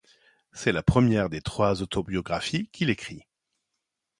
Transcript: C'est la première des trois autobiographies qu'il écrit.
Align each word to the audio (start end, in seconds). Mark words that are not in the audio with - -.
C'est 0.51 0.71
la 0.71 0.81
première 0.81 1.29
des 1.29 1.41
trois 1.43 1.83
autobiographies 1.83 2.69
qu'il 2.71 2.89
écrit. 2.89 3.21